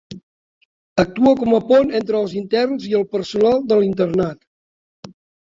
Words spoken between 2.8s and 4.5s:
i el personal de l'internat.